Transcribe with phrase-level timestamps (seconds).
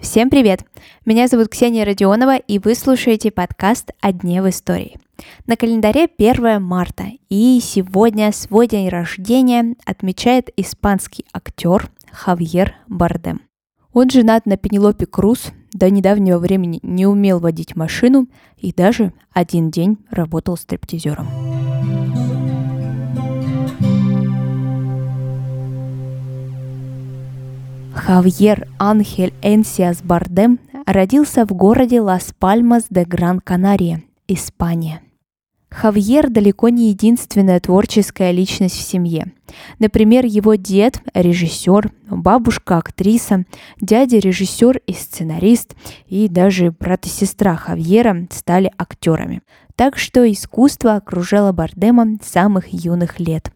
[0.00, 0.64] Всем привет!
[1.04, 4.98] Меня зовут Ксения Родионова, и вы слушаете подкаст «О дне в истории».
[5.46, 13.42] На календаре 1 марта, и сегодня свой день рождения отмечает испанский актер Хавьер Бардем.
[13.92, 19.70] Он женат на Пенелопе Круз, до недавнего времени не умел водить машину и даже один
[19.70, 21.73] день работал стриптизером.
[28.06, 35.00] Хавьер Анхель Энсиас Бардем родился в городе Лас-Пальмас де Гран-Канария, Испания.
[35.70, 39.32] Хавьер далеко не единственная творческая личность в семье.
[39.78, 43.46] Например, его дед– режиссер, бабушка– актриса,
[43.80, 45.74] дядя– режиссер и сценарист,
[46.06, 49.40] и даже брат и сестра Хавьера стали актерами.
[49.76, 53.53] Так что искусство окружало Бардема с самых юных лет.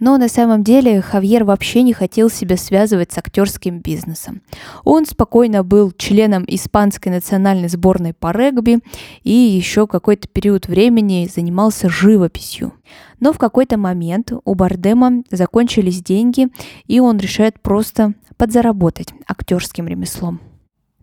[0.00, 4.42] Но на самом деле Хавьер вообще не хотел себя связывать с актерским бизнесом.
[4.84, 8.80] Он спокойно был членом испанской национальной сборной по регби
[9.22, 12.72] и еще какой-то период времени занимался живописью.
[13.20, 16.48] Но в какой-то момент у Бардема закончились деньги,
[16.86, 20.40] и он решает просто подзаработать актерским ремеслом.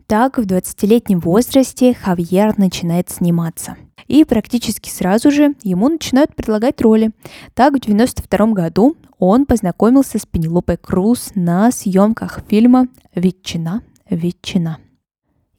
[0.09, 3.77] Так, в 20-летнем возрасте Хавьер начинает сниматься.
[4.07, 7.11] И практически сразу же ему начинают предлагать роли.
[7.53, 14.79] Так, в 92 году он познакомился с Пенелопой Круз на съемках фильма «Ветчина, ветчина».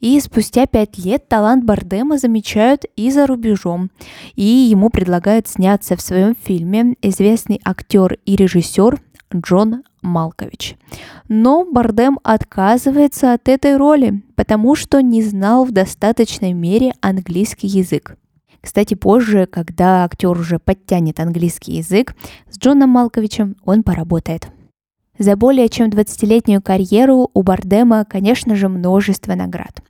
[0.01, 3.93] И спустя пять лет талант Бардема замечают и за рубежом.
[4.35, 9.01] И ему предлагают сняться в своем фильме известный актер и режиссер
[9.33, 10.77] Джон Малкович.
[11.29, 18.17] Но Бардем отказывается от этой роли, потому что не знал в достаточной мере английский язык.
[18.61, 22.15] Кстати, позже, когда актер уже подтянет английский язык,
[22.51, 24.49] с Джоном Малковичем он поработает.
[25.19, 29.83] За более чем 20-летнюю карьеру у Бардема, конечно же, множество наград.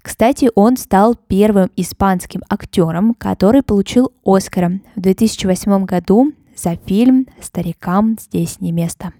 [0.00, 8.16] Кстати, он стал первым испанским актером, который получил Оскара в 2008 году за фильм «Старикам
[8.20, 9.12] здесь не место».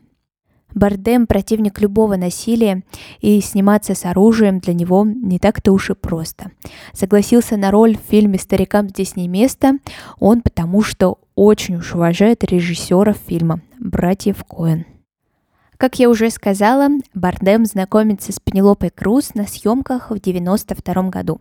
[0.77, 2.83] Бардем– противник любого насилия,
[3.21, 6.53] и сниматься с оружием для него не так-то уж и просто.
[6.93, 9.79] Согласился на роль в фильме «Старикам здесь не место»
[10.21, 14.85] он потому, что очень уж уважает режиссеров фильма– братьев Коэн.
[15.79, 21.41] Как я уже сказала, Бардем знакомится с Пенелопой Круз на съемках в 1992 году.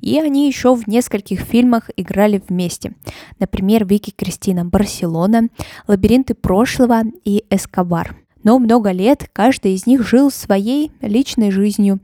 [0.00, 2.94] И они еще в нескольких фильмах играли вместе.
[3.38, 5.48] Например, Вики Кристина Барселона,
[5.86, 8.16] Лабиринты прошлого и Эскобар.
[8.46, 11.98] Но много лет каждый из них жил своей личной жизнью.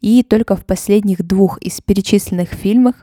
[0.00, 2.94] И только в последних двух из перечисленных фильмах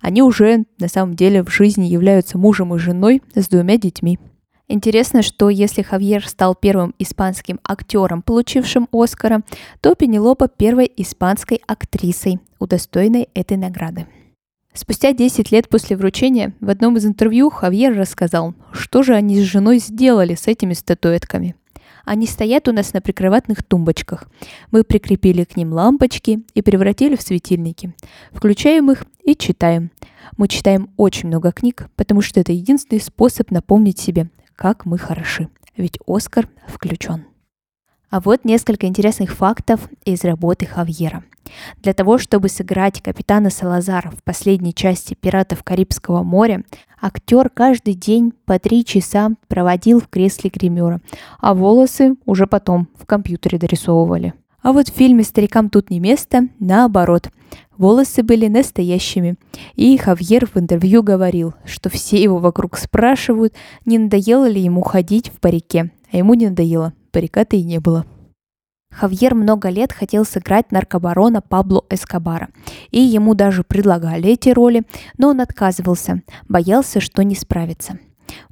[0.00, 4.20] они уже на самом деле в жизни являются мужем и женой с двумя детьми.
[4.68, 9.42] Интересно, что если Хавьер стал первым испанским актером, получившим Оскара,
[9.80, 14.06] то Пенелопа первой испанской актрисой, удостоенной этой награды.
[14.72, 19.42] Спустя 10 лет после вручения в одном из интервью Хавьер рассказал, что же они с
[19.42, 21.56] женой сделали с этими статуэтками.
[22.04, 24.28] Они стоят у нас на прикроватных тумбочках.
[24.70, 27.94] Мы прикрепили к ним лампочки и превратили в светильники.
[28.32, 29.90] Включаем их и читаем.
[30.36, 35.48] Мы читаем очень много книг, потому что это единственный способ напомнить себе, как мы хороши.
[35.76, 37.24] Ведь Оскар включен.
[38.14, 41.24] А вот несколько интересных фактов из работы Хавьера.
[41.82, 46.62] Для того, чтобы сыграть капитана Салазара в последней части «Пиратов Карибского моря»,
[47.02, 51.00] актер каждый день по три часа проводил в кресле гримера,
[51.40, 54.32] а волосы уже потом в компьютере дорисовывали.
[54.62, 57.30] А вот в фильме «Старикам тут не место» наоборот.
[57.76, 59.34] Волосы были настоящими.
[59.74, 63.54] И Хавьер в интервью говорил, что все его вокруг спрашивают,
[63.84, 65.90] не надоело ли ему ходить в парике.
[66.12, 68.04] А ему не надоело, парика-то и не было.
[68.90, 72.48] Хавьер много лет хотел сыграть наркобарона Пабло Эскобара,
[72.90, 74.82] и ему даже предлагали эти роли,
[75.16, 77.98] но он отказывался, боялся, что не справится.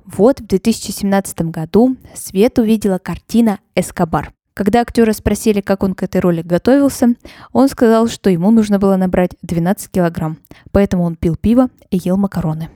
[0.05, 4.33] Вот в 2017 году свет увидела картина «Эскобар».
[4.55, 7.15] Когда актера спросили, как он к этой роли готовился,
[7.53, 10.39] он сказал, что ему нужно было набрать 12 килограмм,
[10.73, 12.69] поэтому он пил пиво и ел макароны.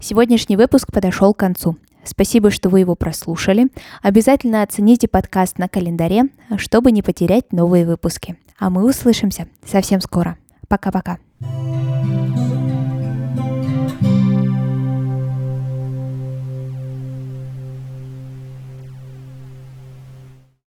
[0.00, 1.76] Сегодняшний выпуск подошел к концу.
[2.04, 3.68] Спасибо, что вы его прослушали.
[4.02, 6.24] Обязательно оцените подкаст на календаре,
[6.56, 8.36] чтобы не потерять новые выпуски.
[8.58, 10.36] А мы услышимся совсем скоро.
[10.68, 11.18] Пока-пока.